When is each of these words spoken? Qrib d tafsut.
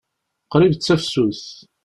Qrib 0.51 0.73
d 0.75 0.79
tafsut. 0.81 1.41